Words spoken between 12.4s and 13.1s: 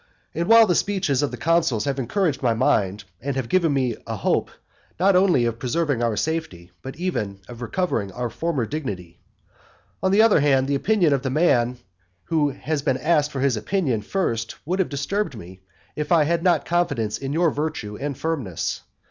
has been